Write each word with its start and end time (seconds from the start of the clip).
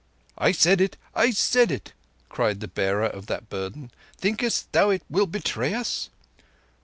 "I 0.35 0.51
said 0.51 0.81
it; 0.81 0.97
I 1.13 1.29
said 1.29 1.69
it," 1.71 1.93
cried 2.27 2.59
the 2.59 2.67
bearer 2.67 3.05
of 3.05 3.27
that 3.27 3.49
burden. 3.51 3.91
"Thinkest 4.17 4.71
thou 4.71 4.89
it 4.89 5.03
will 5.11 5.27
betray 5.27 5.75
us?" 5.75 6.09